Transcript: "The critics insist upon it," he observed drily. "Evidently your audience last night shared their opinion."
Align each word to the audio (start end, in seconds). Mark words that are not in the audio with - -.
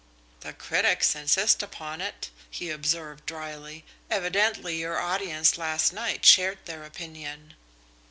"The 0.39 0.53
critics 0.53 1.13
insist 1.13 1.61
upon 1.61 2.01
it," 2.01 2.31
he 2.49 2.71
observed 2.71 3.23
drily. 3.27 3.85
"Evidently 4.09 4.79
your 4.79 4.99
audience 4.99 5.59
last 5.59 5.93
night 5.93 6.25
shared 6.25 6.57
their 6.65 6.83
opinion." 6.85 7.53